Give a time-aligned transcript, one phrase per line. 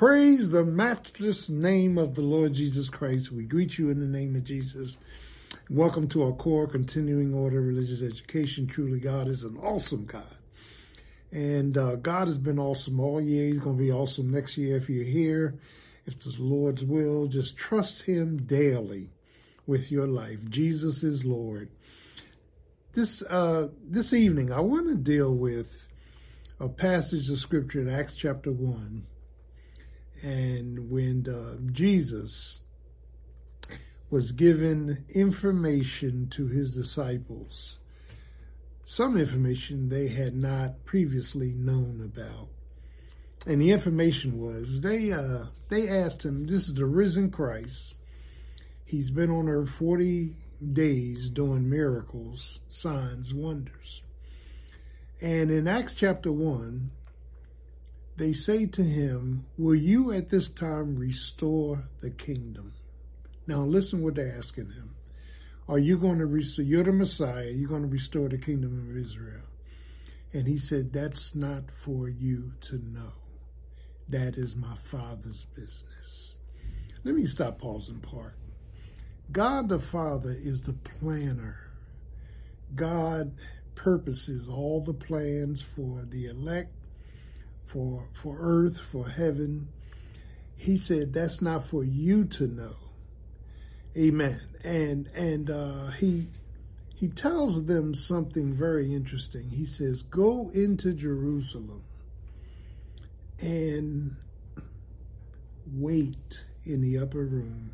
[0.00, 3.30] Praise the matchless name of the Lord Jesus Christ.
[3.30, 4.96] We greet you in the name of Jesus.
[5.68, 8.66] Welcome to our core continuing order religious education.
[8.66, 10.38] Truly, God is an awesome God.
[11.32, 13.44] And uh, God has been awesome all year.
[13.44, 15.58] He's going to be awesome next year if you're here.
[16.06, 19.10] If it's the Lord's will, just trust Him daily
[19.66, 20.48] with your life.
[20.48, 21.68] Jesus is Lord.
[22.94, 25.88] This uh, this evening, I want to deal with
[26.58, 29.04] a passage of scripture in Acts chapter one,
[30.22, 32.62] and when uh, Jesus
[34.10, 37.78] was given information to his disciples,
[38.82, 42.48] some information they had not previously known about.
[43.46, 47.94] And the information was they uh, they asked him, "This is the risen Christ.
[48.84, 54.02] He's been on earth forty days doing miracles, signs, wonders."
[55.22, 56.90] And in Acts chapter one,
[58.20, 62.74] they say to him, "Will you at this time restore the kingdom?"
[63.46, 64.94] Now listen what they're asking him.
[65.68, 66.64] Are you going to restore?
[66.64, 67.50] You're the Messiah.
[67.50, 69.42] You're going to restore the kingdom of Israel.
[70.32, 73.12] And he said, That's not for you to know.
[74.08, 76.38] That is my Father's business.
[77.04, 78.36] Let me stop pausing part.
[79.32, 81.56] God the Father is the planner.
[82.74, 83.34] God
[83.76, 86.74] purposes all the plans for the elect,
[87.70, 89.68] for for earth, for heaven.
[90.56, 92.74] He said that's not for you to know.
[93.96, 94.40] Amen.
[94.64, 96.28] And and uh, he
[96.94, 99.50] he tells them something very interesting.
[99.50, 101.84] He says, "Go into Jerusalem
[103.38, 104.16] and
[105.72, 107.72] wait in the upper room."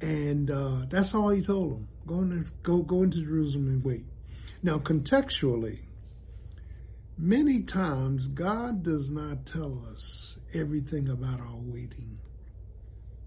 [0.00, 1.88] And uh, that's all he told them.
[2.06, 4.04] Go, in, go, go into Jerusalem and wait.
[4.60, 5.78] Now, contextually,
[7.18, 12.18] many times God does not tell us everything about our waiting.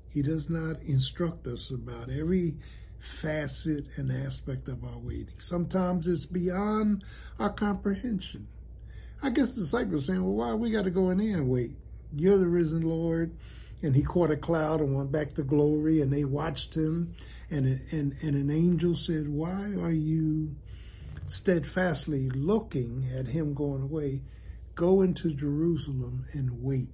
[0.09, 2.55] He does not instruct us about every
[2.99, 5.39] facet and aspect of our waiting.
[5.39, 7.03] Sometimes it's beyond
[7.39, 8.47] our comprehension.
[9.21, 11.71] I guess the disciples saying, well, why we got to go in there and wait?
[12.15, 13.35] You're the risen Lord.
[13.83, 17.15] And he caught a cloud and went back to glory and they watched him.
[17.49, 20.55] And, and, and an angel said, why are you
[21.27, 24.21] steadfastly looking at him going away?
[24.75, 26.89] Go into Jerusalem and wait.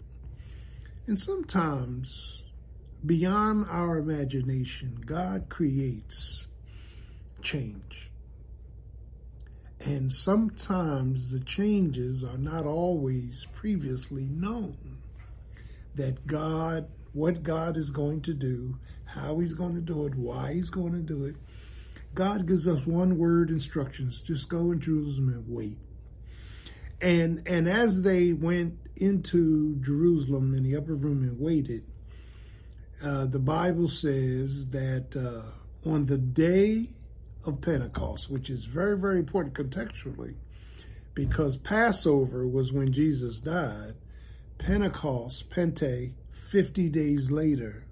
[1.07, 2.45] And sometimes
[3.05, 6.47] beyond our imagination, God creates
[7.41, 8.11] change.
[9.79, 14.97] And sometimes the changes are not always previously known.
[15.95, 20.53] That God, what God is going to do, how he's going to do it, why
[20.53, 21.35] he's going to do it.
[22.13, 24.19] God gives us one word instructions.
[24.19, 25.77] Just go in Jerusalem and wait.
[27.01, 31.83] And, and as they went into Jerusalem in the upper room and waited,
[33.03, 36.89] uh, the Bible says that uh, on the day
[37.45, 40.35] of Pentecost, which is very, very important contextually,
[41.13, 43.95] because Passover was when Jesus died,
[44.59, 47.85] Pentecost, Pente, 50 days later,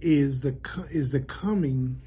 [0.00, 0.56] is the
[0.90, 2.00] is the coming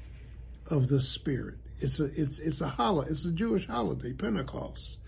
[0.68, 1.56] of the Spirit.
[1.78, 3.10] It's a it's it's a holiday.
[3.10, 4.98] It's a Jewish holiday, Pentecost.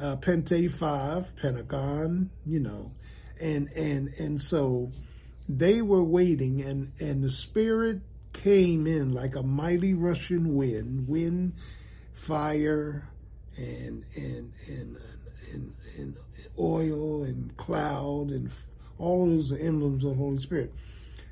[0.00, 2.92] Uh, Pente five, Pentagon, you know,
[3.40, 4.92] and and and so
[5.58, 8.00] they were waiting and, and the Spirit
[8.32, 11.54] came in like a mighty rushing wind, wind,
[12.12, 13.08] fire,
[13.56, 14.96] and, and, and,
[15.52, 16.16] and, and
[16.58, 18.50] oil and cloud and
[18.98, 20.72] all those emblems of the Holy Spirit.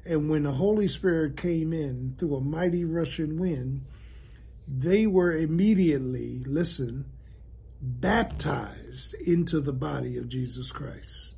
[0.04, 3.82] And when the Holy Spirit came in through a mighty rushing wind,
[4.66, 7.06] they were immediately, listen,
[7.80, 11.34] baptized into the body of Jesus Christ.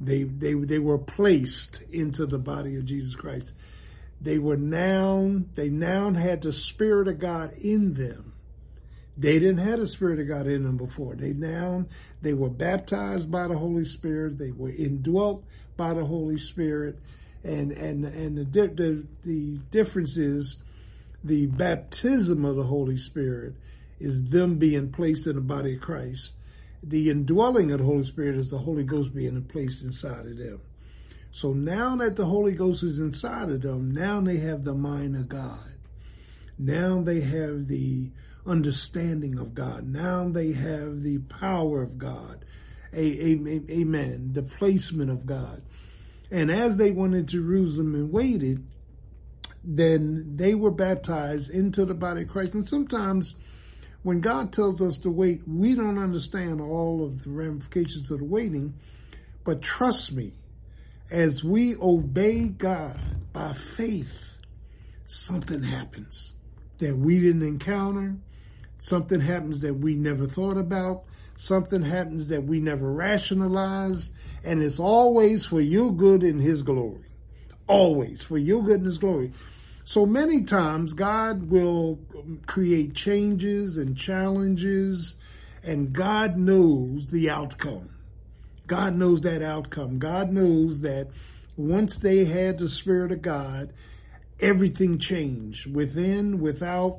[0.00, 3.54] They, they, they were placed into the body of Jesus Christ.
[4.20, 8.32] They were now, they now had the Spirit of God in them.
[9.16, 11.14] They didn't have the Spirit of God in them before.
[11.14, 11.86] They now,
[12.22, 14.38] they were baptized by the Holy Spirit.
[14.38, 15.44] They were indwelt
[15.76, 16.98] by the Holy Spirit.
[17.44, 20.62] And, and, and the, the, the difference is
[21.24, 23.54] the baptism of the Holy Spirit
[23.98, 26.34] is them being placed in the body of Christ
[26.82, 30.60] the indwelling of the Holy Spirit is the Holy Ghost being placed inside of them.
[31.30, 35.16] So now that the Holy Ghost is inside of them, now they have the mind
[35.16, 35.74] of God.
[36.58, 38.10] Now they have the
[38.46, 39.86] understanding of God.
[39.86, 42.44] Now they have the power of God.
[42.94, 44.32] Amen.
[44.34, 45.62] The placement of God.
[46.32, 48.66] And as they went into Jerusalem and waited,
[49.62, 52.54] then they were baptized into the body of Christ.
[52.54, 53.36] And sometimes
[54.02, 58.24] when God tells us to wait, we don't understand all of the ramifications of the
[58.24, 58.74] waiting,
[59.44, 60.32] But trust me,
[61.10, 62.98] as we obey God
[63.32, 64.38] by faith,
[65.06, 66.32] something happens
[66.78, 68.16] that we didn't encounter.
[68.82, 71.04] Something happens that we never thought about.
[71.36, 74.12] Something happens that we never rationalized.
[74.42, 77.06] And it's always for your good and his glory.
[77.68, 79.30] Always for your good and his glory.
[79.84, 82.00] So many times God will
[82.46, 85.14] create changes and challenges
[85.62, 87.88] and God knows the outcome.
[88.66, 90.00] God knows that outcome.
[90.00, 91.06] God knows that
[91.56, 93.72] once they had the Spirit of God,
[94.40, 96.98] everything changed within, without.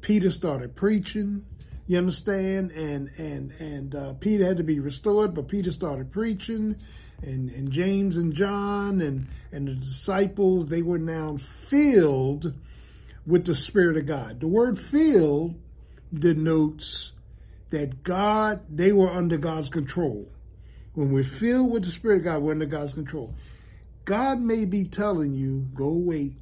[0.00, 1.44] Peter started preaching.
[1.86, 2.70] You understand?
[2.72, 6.76] And and and uh, Peter had to be restored, but Peter started preaching,
[7.22, 12.54] and and James and John and and the disciples they were now filled
[13.26, 14.40] with the Spirit of God.
[14.40, 15.60] The word "filled"
[16.12, 17.12] denotes
[17.70, 20.28] that God they were under God's control.
[20.94, 23.34] When we're filled with the Spirit of God, we're under God's control.
[24.04, 26.32] God may be telling you, go wait,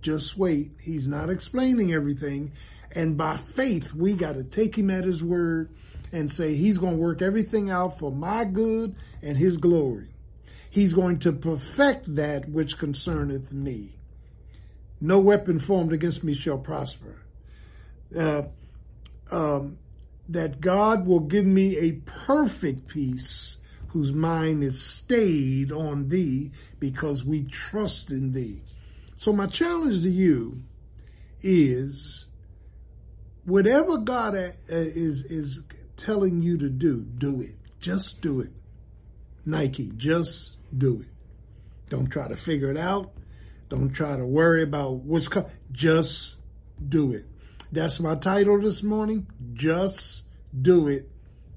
[0.00, 0.72] just wait.
[0.80, 2.52] He's not explaining everything.
[2.92, 5.70] And by faith, we got to take him at his word
[6.12, 10.08] and say, he's going to work everything out for my good and his glory.
[10.70, 13.96] He's going to perfect that which concerneth me.
[15.00, 17.22] No weapon formed against me shall prosper.
[18.16, 18.42] Uh,
[19.30, 19.78] um,
[20.28, 21.92] that God will give me a
[22.26, 23.58] perfect peace
[23.88, 28.62] whose mind is stayed on thee because we trust in thee.
[29.18, 30.62] So my challenge to you
[31.42, 32.28] is
[33.44, 34.36] whatever God
[34.68, 35.64] is, is
[35.96, 37.56] telling you to do, do it.
[37.80, 38.52] Just do it.
[39.44, 41.08] Nike, just do it.
[41.90, 43.10] Don't try to figure it out.
[43.68, 45.50] Don't try to worry about what's coming.
[45.72, 46.38] Just
[46.88, 47.26] do it.
[47.72, 49.26] That's my title this morning.
[49.52, 50.26] Just
[50.62, 51.10] do it.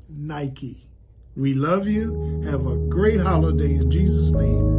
[0.09, 0.87] Nike.
[1.35, 2.41] We love you.
[2.43, 4.70] Have a great holiday in Jesus' name.